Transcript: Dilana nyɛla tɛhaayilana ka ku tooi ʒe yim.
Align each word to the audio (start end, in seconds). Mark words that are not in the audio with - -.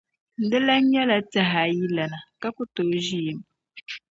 Dilana 0.49 0.85
nyɛla 0.91 1.17
tɛhaayilana 1.33 2.17
ka 2.41 2.47
ku 2.55 2.63
tooi 2.73 2.99
ʒe 3.07 3.17
yim. 3.25 3.39